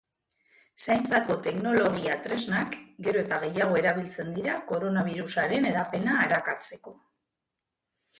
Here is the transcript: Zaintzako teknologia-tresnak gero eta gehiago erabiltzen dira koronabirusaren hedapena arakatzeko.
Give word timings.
Zaintzako 0.83 1.33
teknologia-tresnak 1.47 2.77
gero 3.07 3.21
eta 3.25 3.39
gehiago 3.43 3.77
erabiltzen 3.81 4.31
dira 4.39 4.55
koronabirusaren 4.71 5.69
hedapena 5.73 6.17
arakatzeko. 6.23 6.95